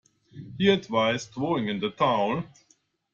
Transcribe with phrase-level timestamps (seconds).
[0.57, 2.45] He advised throwing in the towel.